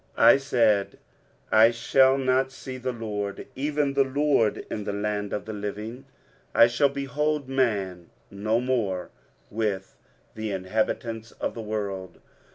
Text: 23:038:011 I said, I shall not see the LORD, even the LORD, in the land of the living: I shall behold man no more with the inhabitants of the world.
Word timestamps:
23:038:011 0.17 0.25
I 0.33 0.37
said, 0.37 0.99
I 1.51 1.69
shall 1.69 2.17
not 2.17 2.51
see 2.51 2.79
the 2.79 2.91
LORD, 2.91 3.45
even 3.53 3.93
the 3.93 4.03
LORD, 4.03 4.65
in 4.71 4.83
the 4.83 4.93
land 4.93 5.31
of 5.31 5.45
the 5.45 5.53
living: 5.53 6.05
I 6.55 6.65
shall 6.65 6.89
behold 6.89 7.47
man 7.47 8.09
no 8.31 8.59
more 8.59 9.11
with 9.51 9.95
the 10.33 10.49
inhabitants 10.49 11.33
of 11.33 11.53
the 11.53 11.61
world. 11.61 12.19